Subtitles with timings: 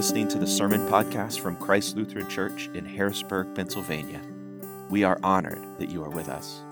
[0.00, 4.22] listening to the Sermon Podcast from Christ Lutheran Church in Harrisburg, Pennsylvania.
[4.88, 6.62] We are honored that you are with us.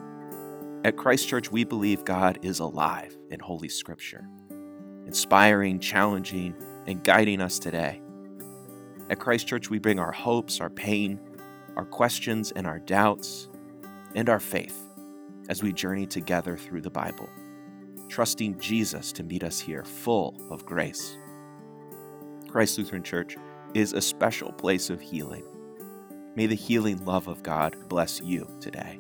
[0.83, 4.27] At Christ Church, we believe God is alive in Holy Scripture,
[5.05, 6.55] inspiring, challenging,
[6.87, 8.01] and guiding us today.
[9.11, 11.21] At Christ Church, we bring our hopes, our pain,
[11.77, 13.51] our questions, and our doubts,
[14.15, 14.89] and our faith
[15.51, 17.29] as we journey together through the Bible,
[18.09, 21.19] trusting Jesus to meet us here full of grace.
[22.49, 23.37] Christ Lutheran Church
[23.75, 25.45] is a special place of healing.
[26.35, 28.99] May the healing love of God bless you today.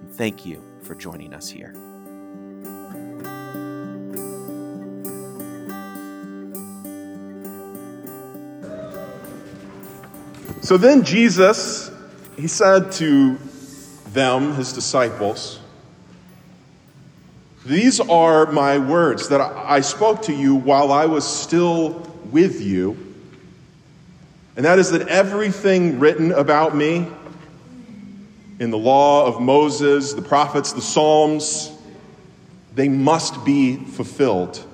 [0.00, 1.72] And thank you for joining us here.
[10.62, 11.92] So then Jesus,
[12.36, 13.38] he said to
[14.08, 15.60] them, his disciples,
[17.64, 22.96] These are my words that I spoke to you while I was still with you,
[24.56, 27.06] and that is that everything written about me
[28.58, 31.70] in the law of Moses, the prophets, the Psalms,
[32.74, 34.66] they must be fulfilled.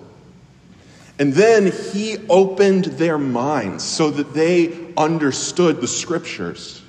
[1.18, 6.80] And then he opened their minds so that they understood the scriptures.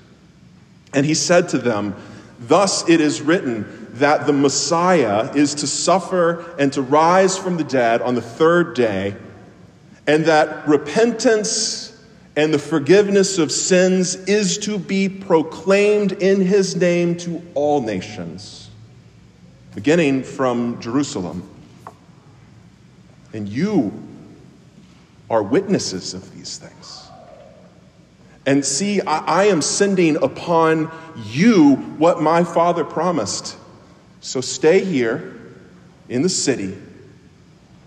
[0.93, 1.95] And he said to them,
[2.39, 7.65] Thus it is written that the Messiah is to suffer and to rise from the
[7.65, 9.17] dead on the third day
[10.07, 11.91] and that repentance
[12.35, 18.69] and the forgiveness of sins is to be proclaimed in his name to all nations,
[19.75, 21.47] beginning from Jerusalem.
[23.33, 23.91] And you
[25.29, 27.09] are witnesses of these things.
[28.45, 30.91] And see, I, I, am sending upon
[31.27, 33.55] you what my Father promised.
[34.19, 35.39] So stay here
[36.09, 36.77] in the city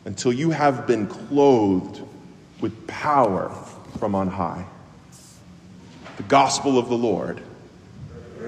[0.05, 2.03] until you have been clothed
[2.61, 3.51] with power
[3.99, 4.65] from on high.
[6.17, 7.41] The gospel of the Lord.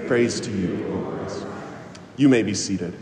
[0.05, 1.31] Praise to you, Lord.
[2.15, 2.93] You may be seated.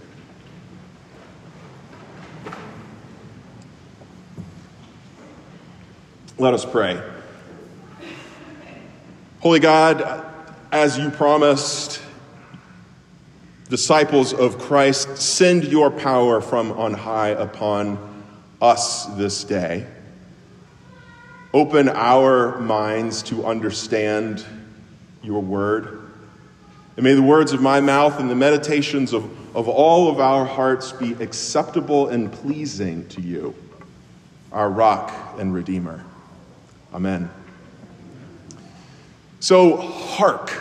[6.38, 7.02] Let us pray.
[9.40, 10.26] Holy God,
[10.72, 12.02] as you promised,
[13.70, 18.15] disciples of Christ, send your power from on high upon
[18.62, 19.86] us this day.
[21.54, 24.46] Open our minds to understand
[25.24, 26.12] your word.
[26.98, 29.24] And may the words of my mouth and the meditations of,
[29.56, 33.56] of all of our hearts be acceptable and pleasing to you,
[34.52, 36.04] our rock and redeemer.
[36.94, 37.30] Amen.
[39.42, 40.52] So, hark.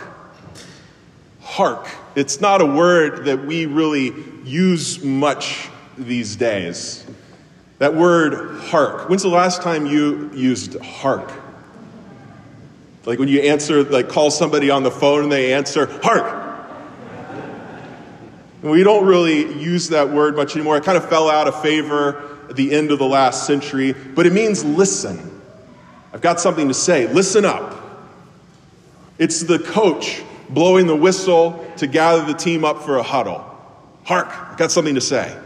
[1.41, 1.87] Hark.
[2.15, 4.13] It's not a word that we really
[4.43, 7.04] use much these days.
[7.79, 9.09] That word hark.
[9.09, 11.31] When's the last time you used hark?
[13.05, 16.43] Like when you answer, like call somebody on the phone and they answer, hark.
[18.61, 20.77] We don't really use that word much anymore.
[20.77, 24.25] It kind of fell out of favor at the end of the last century, but
[24.25, 25.41] it means listen.
[26.13, 27.07] I've got something to say.
[27.07, 27.75] Listen up.
[29.19, 33.43] It's the coach blowing the whistle to gather the team up for a huddle.
[34.03, 35.37] Hark, I've got something to say.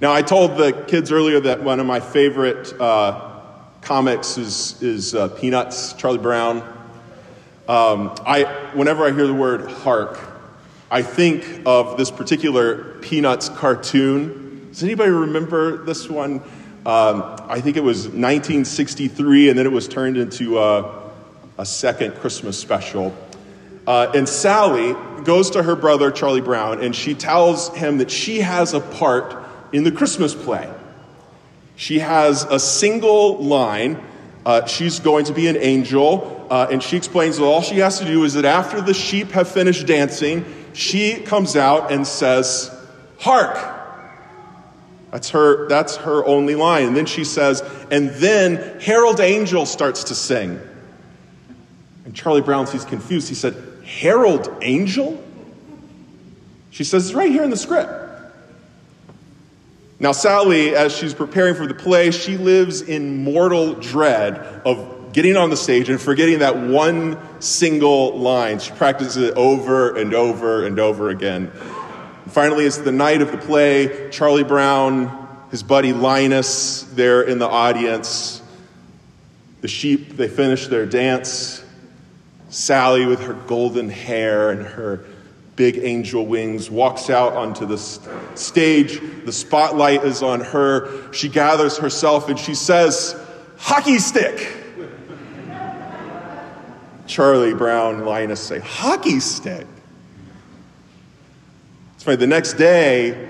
[0.00, 3.40] Now, I told the kids earlier that one of my favorite uh,
[3.80, 6.62] comics is, is uh, Peanuts, Charlie Brown.
[7.68, 8.42] Um, I,
[8.74, 10.18] whenever I hear the word hark,
[10.90, 14.66] I think of this particular Peanuts cartoon.
[14.70, 16.40] Does anybody remember this one?
[16.84, 21.12] Um, I think it was 1963, and then it was turned into a,
[21.56, 23.14] a second Christmas special.
[23.86, 28.40] Uh, and Sally goes to her brother, Charlie Brown, and she tells him that she
[28.40, 29.43] has a part
[29.74, 30.72] in the Christmas play.
[31.74, 34.00] She has a single line.
[34.46, 37.98] Uh, she's going to be an angel, uh, and she explains that all she has
[37.98, 40.44] to do is that after the sheep have finished dancing,
[40.74, 42.70] she comes out and says,
[43.18, 43.72] Hark!
[45.10, 46.88] That's her, that's her only line.
[46.88, 50.60] And then she says, and then Herald Angel starts to sing.
[52.04, 53.28] And Charlie Brown sees confused.
[53.28, 53.54] He said,
[53.84, 55.22] Herald Angel?
[56.70, 58.03] She says, it's right here in the script.
[60.00, 65.36] Now, Sally, as she's preparing for the play, she lives in mortal dread of getting
[65.36, 68.58] on the stage and forgetting that one single line.
[68.58, 71.52] She practices it over and over and over again.
[72.24, 74.10] And finally, it's the night of the play.
[74.10, 78.42] Charlie Brown, his buddy Linus, there in the audience.
[79.60, 81.64] The sheep, they finish their dance.
[82.48, 85.04] Sally, with her golden hair and her
[85.56, 89.00] big angel wings, walks out onto the stage.
[89.24, 91.12] The spotlight is on her.
[91.12, 93.20] She gathers herself and she says,
[93.56, 94.62] Hockey stick!
[97.06, 99.66] Charlie Brown Linus say, hockey stick.
[101.94, 103.28] It's funny, the next day,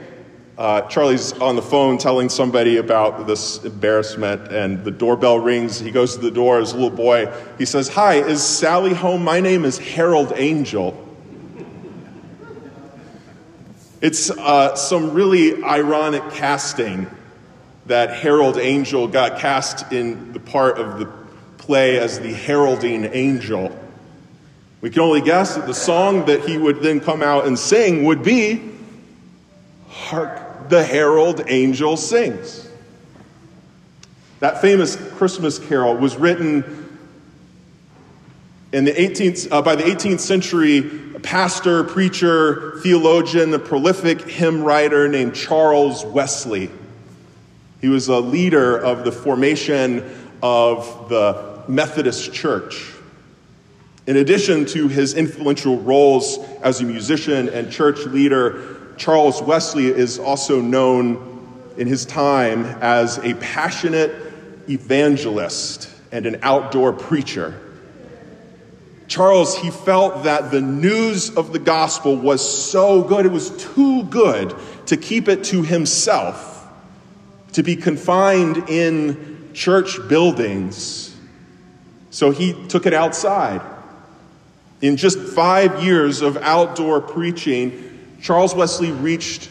[0.57, 5.81] uh, Charlie's on the phone telling somebody about this embarrassment, and the doorbell rings.
[5.81, 7.33] He goes to the door as a little boy.
[7.59, 9.25] He says, Hi, is Sally home?
[9.25, 11.01] My name is Harold Angel.
[14.05, 17.11] It's uh, some really ironic casting
[17.87, 21.07] that Harold Angel got cast in the part of the
[21.57, 23.75] play as the heralding angel.
[24.83, 28.05] We can only guess that the song that he would then come out and sing
[28.05, 28.73] would be
[29.89, 32.69] Hark the Herald Angel Sings.
[34.41, 36.91] That famous Christmas carol was written
[38.71, 45.09] in the 18th, uh, by the 18th century pastor, preacher, theologian, a prolific hymn writer
[45.09, 46.71] named Charles Wesley.
[47.81, 50.05] He was a leader of the formation
[50.43, 52.93] of the Methodist Church.
[54.07, 60.19] In addition to his influential roles as a musician and church leader, Charles Wesley is
[60.19, 64.15] also known in his time as a passionate
[64.69, 67.59] evangelist and an outdoor preacher.
[69.15, 74.03] Charles, he felt that the news of the gospel was so good, it was too
[74.07, 74.53] good
[74.87, 76.67] to keep it to himself,
[77.53, 81.17] to be confined in church buildings.
[82.11, 83.61] So he took it outside.
[84.83, 89.49] In just five years of outdoor preaching, Charles Wesley reached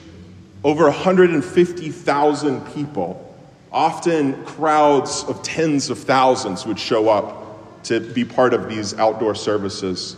[0.66, 3.36] over 150,000 people.
[3.71, 7.43] Often, crowds of tens of thousands would show up
[7.83, 10.15] to be part of these outdoor services.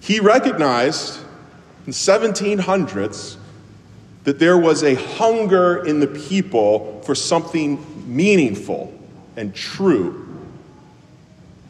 [0.00, 1.18] He recognized
[1.86, 3.36] in the 1700s
[4.24, 8.92] that there was a hunger in the people for something meaningful
[9.36, 10.22] and true.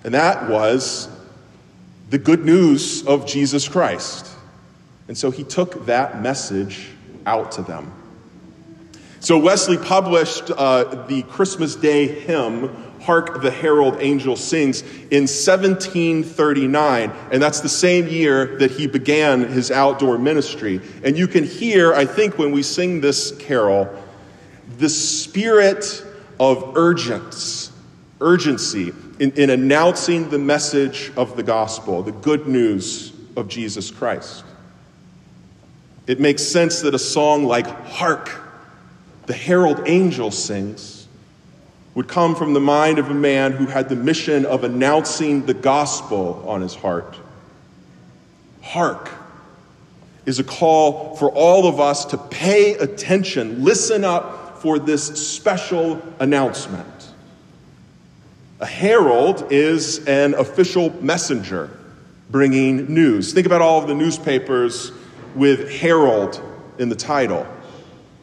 [0.05, 1.09] And that was
[2.11, 4.27] the good news of Jesus Christ.
[5.09, 6.89] And so he took that message
[7.27, 7.93] out to them.
[9.21, 17.13] So Wesley published uh, the Christmas Day hymn Hark the Herald Angel Sings in 1739.
[17.31, 20.81] And that's the same year that he began his outdoor ministry.
[21.05, 23.89] And you can hear, I think, when we sing this carol,
[24.79, 26.05] the spirit
[26.41, 27.71] of urgence,
[28.21, 34.45] urgency in, in announcing the message of the gospel, the good news of Jesus Christ.
[36.09, 38.33] It makes sense that a song like Hark,
[39.27, 40.96] the Herald Angel sings,
[41.97, 45.55] would come from the mind of a man who had the mission of announcing the
[45.55, 47.19] gospel on his heart.
[48.61, 49.11] Hark
[50.27, 56.03] is a call for all of us to pay attention, listen up for this special
[56.19, 56.87] announcement.
[58.61, 61.71] A herald is an official messenger
[62.31, 63.33] bringing news.
[63.33, 64.93] Think about all of the newspapers
[65.35, 66.43] with Herald
[66.79, 67.47] in the title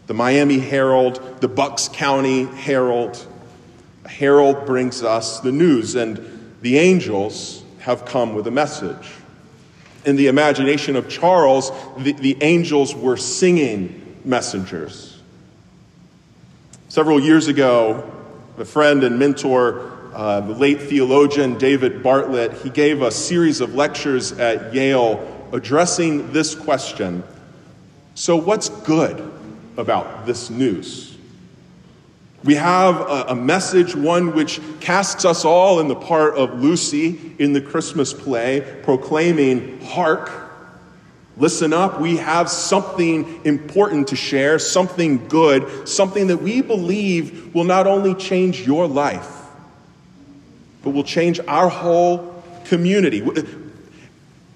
[0.05, 3.25] the Miami Herald, the Bucks County Herald.
[4.05, 9.11] Herald brings us the news, and the angels have come with a message.
[10.05, 15.21] In the imagination of Charles, the, the angels were singing messengers.
[16.89, 18.09] Several years ago,
[18.57, 23.73] a friend and mentor, uh, the late theologian David Bartlett, he gave a series of
[23.73, 27.23] lectures at Yale addressing this question
[28.15, 29.31] So, what's good
[29.75, 31.12] about this news?
[32.43, 37.33] We have a, a, message, one which casts us all in the part of Lucy
[37.39, 40.29] in the Christmas play, proclaiming, Hark,
[41.37, 42.01] listen up.
[42.01, 48.13] We have something important to share, something good, something that we believe will not only
[48.13, 49.41] change your life,
[50.83, 53.25] but will change our whole community.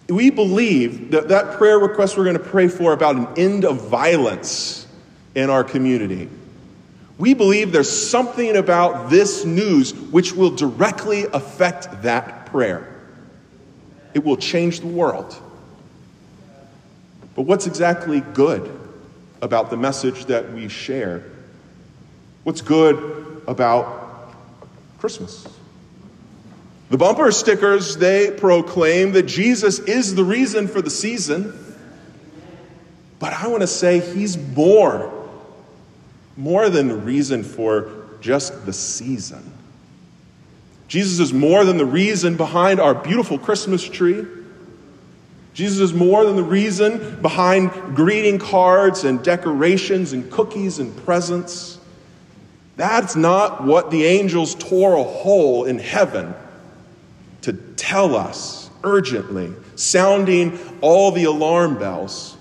[0.09, 3.87] We believe that that prayer request we're going to pray for about an end of
[3.87, 4.85] violence
[5.35, 6.29] in our community
[7.17, 12.95] we believe there's something about this news which will directly affect that prayer.
[14.13, 15.35] It will change the world.
[17.35, 18.71] But what's exactly good
[19.41, 21.23] about the message that we share?
[22.43, 24.33] What's good about
[24.99, 25.47] Christmas?
[26.89, 31.53] The bumper stickers, they proclaim that Jesus is the reason for the season.
[33.19, 35.16] But I want to say he's more
[36.37, 37.89] more than the reason for
[38.21, 39.51] just the season.
[40.87, 44.25] Jesus is more than the reason behind our beautiful Christmas tree.
[45.53, 51.79] Jesus is more than the reason behind greeting cards and decorations and cookies and presents.
[52.75, 56.35] That's not what the angels tore a hole in heaven
[57.41, 62.37] to tell us urgently, sounding all the alarm bells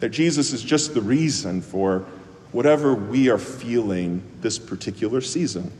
[0.00, 2.04] that Jesus is just the reason for
[2.52, 5.72] whatever we are feeling this particular season.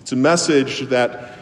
[0.00, 1.32] It's a message that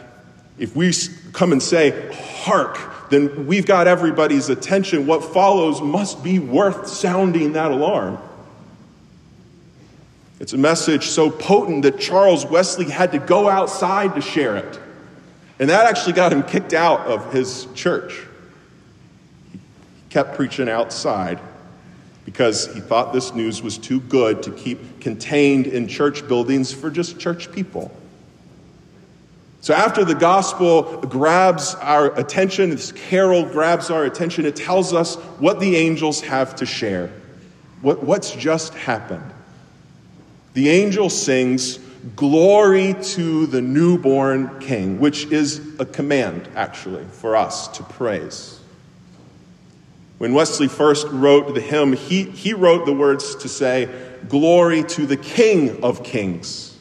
[0.57, 0.91] if we
[1.31, 5.07] come and say, hark, then we've got everybody's attention.
[5.07, 8.17] What follows must be worth sounding that alarm.
[10.39, 14.79] It's a message so potent that Charles Wesley had to go outside to share it.
[15.59, 18.19] And that actually got him kicked out of his church.
[19.53, 19.59] He
[20.09, 21.39] kept preaching outside
[22.25, 26.89] because he thought this news was too good to keep contained in church buildings for
[26.89, 27.95] just church people.
[29.61, 35.15] So, after the gospel grabs our attention, this carol grabs our attention, it tells us
[35.39, 37.11] what the angels have to share,
[37.81, 39.31] what, what's just happened.
[40.53, 41.79] The angel sings,
[42.15, 48.54] Glory to the newborn king, which is a command, actually, for us to praise.
[50.17, 53.89] When Wesley first wrote the hymn, he, he wrote the words to say,
[54.29, 56.77] Glory to the King of Kings.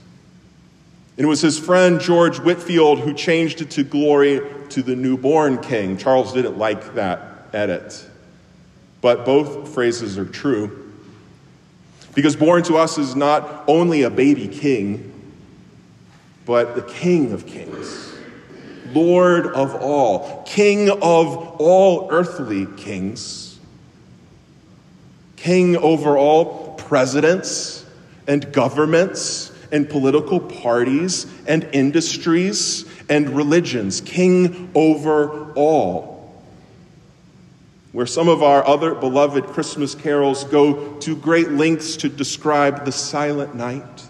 [1.17, 5.97] It was his friend George Whitefield who changed it to Glory to the Newborn King.
[5.97, 8.09] Charles didn't like that edit.
[9.01, 10.93] But both phrases are true.
[12.15, 15.11] Because born to us is not only a baby king,
[16.47, 18.14] but the King of kings,
[18.95, 23.59] Lord of all, King of all earthly kings,
[25.37, 27.85] King over all presidents
[28.27, 36.15] and governments and political parties and industries and religions, King over all
[37.95, 42.91] where some of our other beloved Christmas carols go to great lengths to describe the
[42.91, 44.03] silent night,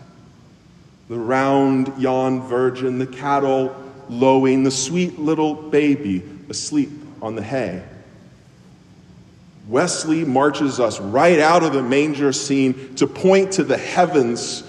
[1.10, 3.76] the round yon virgin, the cattle
[4.10, 6.90] lowing, the sweet little baby asleep
[7.22, 7.82] on the hay.
[9.68, 14.62] Wesley marches us right out of the manger scene to point to the heavens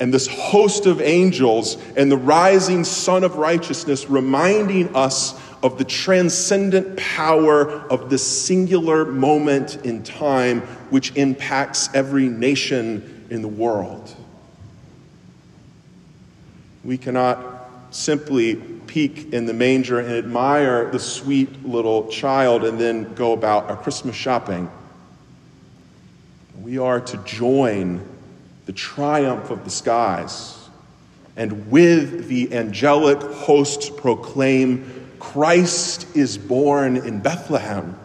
[0.00, 5.84] and this host of angels and the rising sun of righteousness, reminding us of the
[5.84, 10.60] transcendent power of this singular moment in time
[10.90, 14.12] which impacts every nation in the world.
[16.82, 18.60] We cannot simply
[18.92, 23.76] peek in the manger and admire the sweet little child and then go about our
[23.76, 24.70] Christmas shopping.
[26.60, 28.06] We are to join
[28.66, 30.68] the triumph of the skies
[31.38, 37.98] and with the angelic hosts proclaim Christ is born in Bethlehem.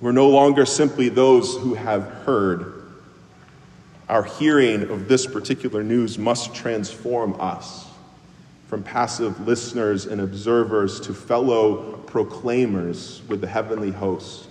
[0.00, 2.84] We're no longer simply those who have heard.
[4.08, 7.84] Our hearing of this particular news must transform us
[8.68, 14.46] from passive listeners and observers to fellow proclaimers with the heavenly host.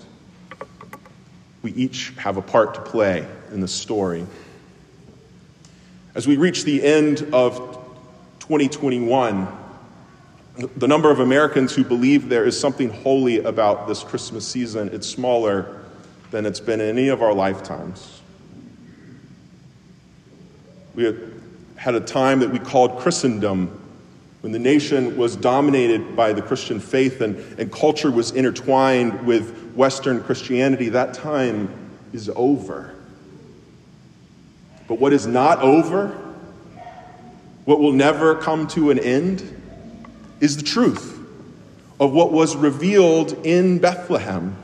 [1.62, 4.26] We each have a part to play in the story.
[6.16, 7.58] As we reach the end of
[8.40, 9.48] 2021,
[10.78, 15.08] the number of Americans who believe there is something holy about this Christmas season, it's
[15.08, 15.86] smaller
[16.32, 18.20] than it's been in any of our lifetimes.
[20.96, 21.16] We
[21.76, 23.84] had a time that we called Christendom
[24.42, 29.74] when the nation was dominated by the Christian faith and, and culture was intertwined with
[29.74, 30.90] Western Christianity.
[30.90, 31.70] That time
[32.14, 32.94] is over.
[34.88, 36.10] But what is not over,
[37.66, 39.44] what will never come to an end,
[40.40, 41.20] is the truth
[42.00, 44.56] of what was revealed in Bethlehem.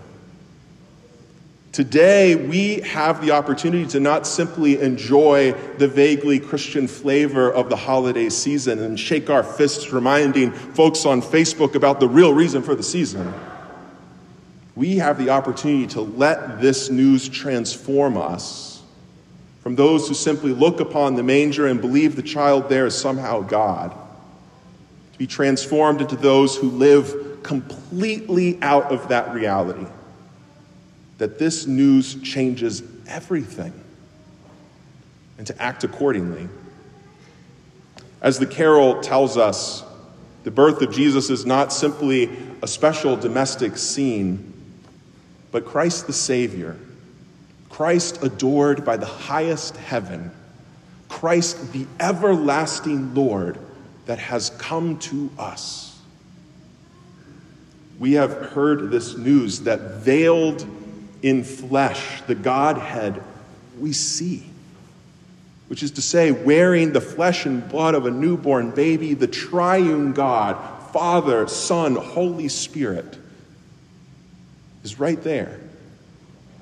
[1.73, 7.75] Today, we have the opportunity to not simply enjoy the vaguely Christian flavor of the
[7.75, 12.75] holiday season and shake our fists reminding folks on Facebook about the real reason for
[12.75, 13.33] the season.
[14.75, 18.83] We have the opportunity to let this news transform us
[19.61, 23.41] from those who simply look upon the manger and believe the child there is somehow
[23.41, 23.91] God
[25.13, 29.87] to be transformed into those who live completely out of that reality.
[31.17, 33.73] That this news changes everything,
[35.37, 36.49] and to act accordingly.
[38.21, 39.83] As the carol tells us,
[40.43, 42.29] the birth of Jesus is not simply
[42.61, 44.53] a special domestic scene,
[45.51, 46.77] but Christ the Savior,
[47.69, 50.31] Christ adored by the highest heaven,
[51.09, 53.57] Christ the everlasting Lord
[54.05, 55.99] that has come to us.
[57.99, 60.65] We have heard this news that veiled
[61.23, 63.23] in flesh, the Godhead
[63.79, 64.43] we see.
[65.67, 70.13] which is to say, wearing the flesh and blood of a newborn baby, the triune
[70.13, 70.55] God,
[70.91, 73.17] Father, Son, Holy Spirit,
[74.83, 75.59] is right there.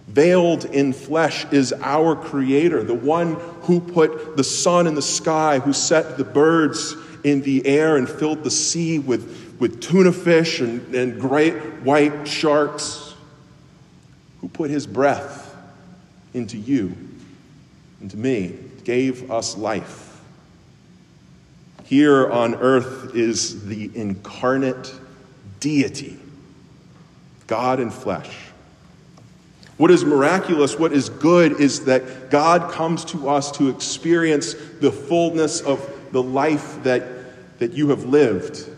[0.08, 5.60] Veiled in flesh is our Creator, the one who put the sun in the sky,
[5.60, 10.62] who set the birds in the air and filled the sea with, with tuna fish
[10.62, 13.11] and, and great white sharks,
[14.41, 15.55] who put his breath
[16.33, 16.95] into you,
[18.01, 20.21] into me, gave us life.
[21.86, 24.93] Here on earth is the incarnate
[25.60, 26.17] deity,
[27.48, 28.51] God in flesh
[29.81, 34.91] what is miraculous, what is good, is that God comes to us to experience the
[34.91, 38.69] fullness of the life that, that you have lived.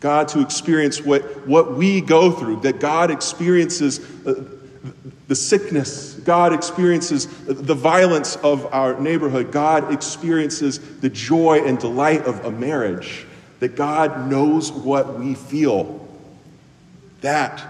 [0.00, 4.42] God to experience what, what we go through, that God experiences uh,
[5.28, 12.22] the sickness, God experiences the violence of our neighborhood, God experiences the joy and delight
[12.22, 13.26] of a marriage,
[13.60, 16.08] that God knows what we feel.
[17.20, 17.62] That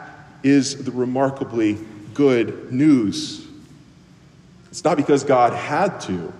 [0.45, 1.79] is the remarkably
[2.15, 3.45] good news.
[4.71, 6.33] It's not because God had to,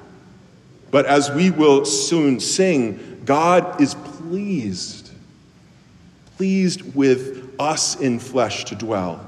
[0.93, 5.11] but as we will soon sing, God is pleased,
[6.37, 9.28] pleased with us in flesh to dwell.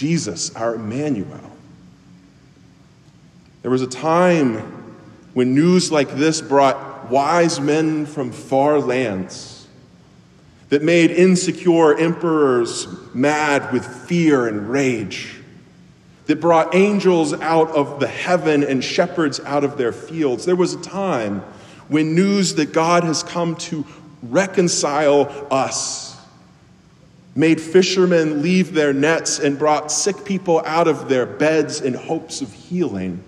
[0.00, 1.52] Jesus, our Emmanuel.
[3.60, 4.54] There was a time
[5.34, 9.68] when news like this brought wise men from far lands
[10.70, 15.36] that made insecure emperors mad with fear and rage,
[16.24, 20.46] that brought angels out of the heaven and shepherds out of their fields.
[20.46, 21.40] There was a time
[21.88, 23.84] when news that God has come to
[24.22, 26.09] reconcile us
[27.34, 32.40] made fishermen leave their nets and brought sick people out of their beds in hopes
[32.40, 33.22] of healing,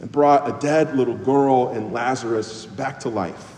[0.00, 3.54] and brought a dead little girl and Lazarus back to life.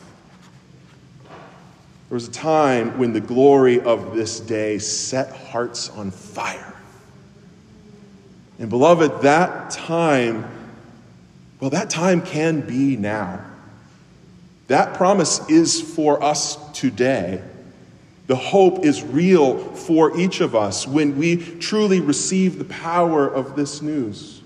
[2.08, 6.74] There was a time when the glory of this day set hearts on fire.
[8.58, 10.44] And, beloved, that time,
[11.58, 13.44] well, that time can be now.
[14.68, 17.42] That promise is for us today.
[18.26, 23.56] The hope is real for each of us when we truly receive the power of
[23.56, 24.40] this news.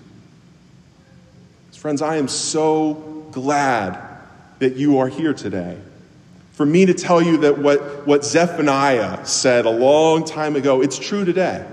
[1.71, 3.97] Friends, I am so glad
[4.59, 5.77] that you are here today
[6.59, 10.99] for me to tell you that what, what Zephaniah said a long time ago, it's
[10.99, 11.65] true today.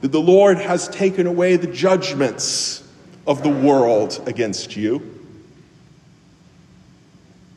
[0.00, 2.82] That the Lord has taken away the judgments
[3.28, 5.19] of the world against you.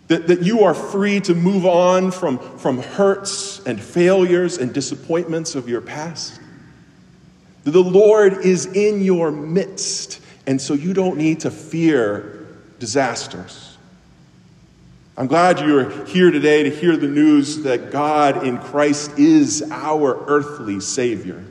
[0.07, 5.55] That, that you are free to move on from, from hurts and failures and disappointments
[5.55, 6.39] of your past.
[7.63, 12.47] That the Lord is in your midst, and so you don't need to fear
[12.79, 13.77] disasters.
[15.15, 20.25] I'm glad you're here today to hear the news that God in Christ is our
[20.27, 21.45] earthly Savior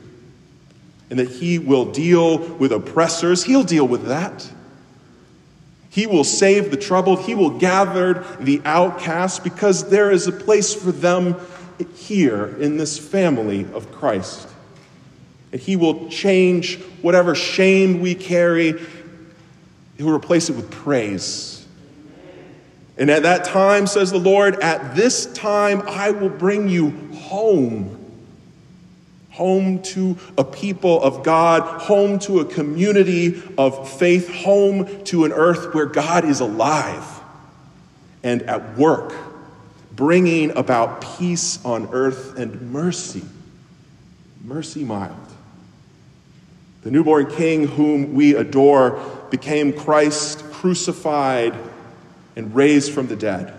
[1.09, 3.43] and that He will deal with oppressors.
[3.43, 4.49] He'll deal with that.
[5.93, 7.21] He will save the troubled.
[7.21, 11.35] He will gather the outcast because there is a place for them
[11.95, 14.49] here in this family of Christ.
[15.51, 18.73] And He will change whatever shame we carry,
[19.97, 21.63] He will replace it with praise
[22.97, 28.02] and at that time, says the Lord, at this time I will bring you home.
[29.33, 35.31] Home to a people of God, home to a community of faith, home to an
[35.31, 37.03] earth where God is alive
[38.23, 39.13] and at work,
[39.91, 43.23] bringing about peace on earth and mercy.
[44.43, 45.15] Mercy mild.
[46.83, 48.99] The newborn king whom we adore
[49.31, 51.55] became Christ crucified
[52.35, 53.53] and raised from the dead.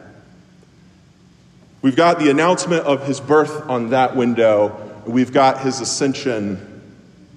[1.81, 6.83] We've got the announcement of his birth on that window, we've got his ascension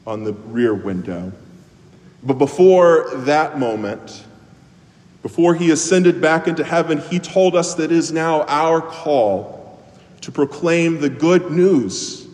[0.05, 1.31] on the rear window.
[2.23, 4.23] But before that moment,
[5.21, 9.81] before he ascended back into heaven, he told us that it is now our call
[10.21, 12.27] to proclaim the good news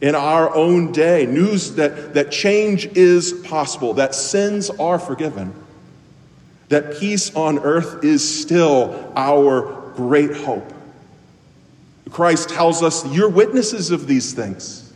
[0.00, 5.54] in our own day news that, that change is possible, that sins are forgiven
[6.70, 10.72] that peace on earth is still our great hope.
[12.10, 14.92] Christ tells us, You're witnesses of these things.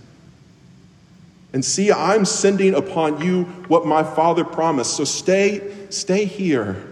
[1.53, 4.97] And see, I'm sending upon you what my Father promised.
[4.97, 6.85] So stay, stay here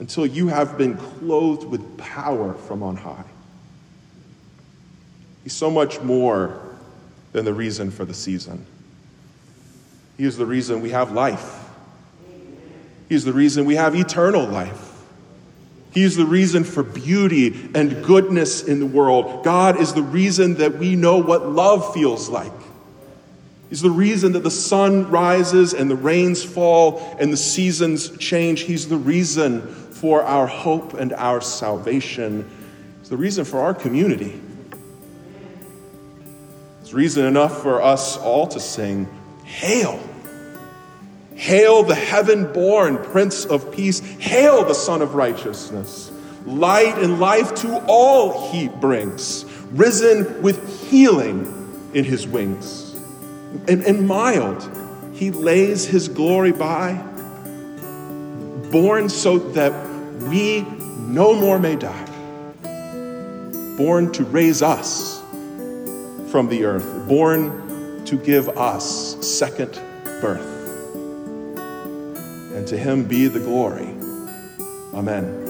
[0.00, 3.24] until you have been clothed with power from on high.
[5.44, 6.60] He's so much more
[7.32, 8.66] than the reason for the season.
[10.18, 11.62] He is the reason we have life.
[13.08, 14.85] He's the reason we have eternal life.
[15.96, 19.42] He's the reason for beauty and goodness in the world.
[19.42, 22.52] God is the reason that we know what love feels like.
[23.70, 28.60] He's the reason that the sun rises and the rains fall and the seasons change.
[28.60, 32.46] He's the reason for our hope and our salvation.
[33.00, 34.38] He's the reason for our community.
[36.82, 39.08] It's reason enough for us all to sing,
[39.44, 39.98] Hail!
[41.36, 44.00] Hail the heaven born Prince of Peace.
[44.00, 46.10] Hail the Sun of Righteousness.
[46.46, 52.94] Light and life to all he brings, risen with healing in his wings.
[53.68, 54.68] And, and mild,
[55.12, 56.94] he lays his glory by,
[58.70, 59.72] born so that
[60.28, 62.06] we no more may die,
[63.76, 65.20] born to raise us
[66.30, 69.72] from the earth, born to give us second
[70.20, 70.55] birth.
[72.56, 73.94] And to him be the glory.
[74.94, 75.45] Amen.